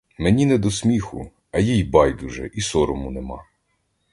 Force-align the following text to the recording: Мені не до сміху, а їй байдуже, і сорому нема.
Мені 0.17 0.45
не 0.45 0.57
до 0.57 0.71
сміху, 0.71 1.31
а 1.51 1.59
їй 1.59 1.83
байдуже, 1.83 2.51
і 2.53 2.61
сорому 2.61 3.11
нема. 3.11 3.43